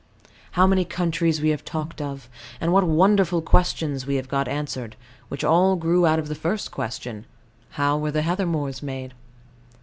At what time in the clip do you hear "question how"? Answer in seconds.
6.71-7.99